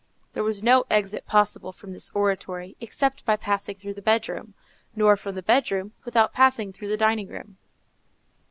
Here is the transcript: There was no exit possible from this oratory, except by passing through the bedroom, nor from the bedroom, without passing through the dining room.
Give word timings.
There 0.33 0.41
was 0.43 0.63
no 0.63 0.85
exit 0.89 1.27
possible 1.27 1.71
from 1.71 1.93
this 1.93 2.09
oratory, 2.15 2.75
except 2.81 3.23
by 3.23 3.35
passing 3.35 3.75
through 3.75 3.93
the 3.93 4.01
bedroom, 4.01 4.55
nor 4.95 5.15
from 5.15 5.35
the 5.35 5.43
bedroom, 5.43 5.91
without 6.05 6.33
passing 6.33 6.73
through 6.73 6.87
the 6.87 6.97
dining 6.97 7.27
room. 7.27 7.59